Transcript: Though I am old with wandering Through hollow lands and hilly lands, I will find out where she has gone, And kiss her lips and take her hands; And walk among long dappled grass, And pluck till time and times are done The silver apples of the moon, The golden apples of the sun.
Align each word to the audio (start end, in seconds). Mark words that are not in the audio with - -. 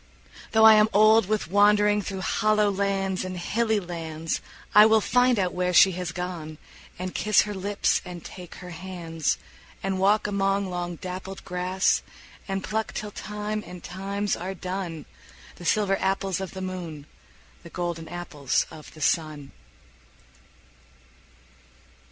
Though 0.53 0.65
I 0.65 0.73
am 0.73 0.89
old 0.93 1.27
with 1.27 1.51
wandering 1.51 2.01
Through 2.01 2.21
hollow 2.21 2.71
lands 2.71 3.23
and 3.23 3.37
hilly 3.37 3.79
lands, 3.79 4.41
I 4.73 4.83
will 4.87 4.99
find 4.99 5.37
out 5.37 5.53
where 5.53 5.73
she 5.73 5.91
has 5.91 6.11
gone, 6.11 6.57
And 6.97 7.13
kiss 7.13 7.41
her 7.43 7.53
lips 7.53 8.01
and 8.03 8.25
take 8.25 8.55
her 8.55 8.71
hands; 8.71 9.37
And 9.83 9.99
walk 9.99 10.25
among 10.25 10.71
long 10.71 10.95
dappled 10.95 11.45
grass, 11.45 12.01
And 12.47 12.63
pluck 12.63 12.93
till 12.93 13.11
time 13.11 13.63
and 13.63 13.83
times 13.83 14.35
are 14.35 14.55
done 14.55 15.05
The 15.57 15.65
silver 15.65 15.97
apples 16.01 16.41
of 16.41 16.55
the 16.55 16.61
moon, 16.61 17.05
The 17.61 17.69
golden 17.69 18.07
apples 18.07 18.65
of 18.71 18.91
the 18.95 19.01
sun. 19.01 19.51